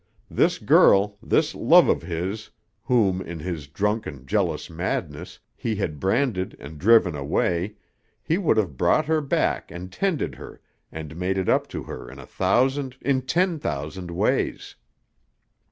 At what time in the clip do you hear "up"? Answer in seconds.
11.49-11.67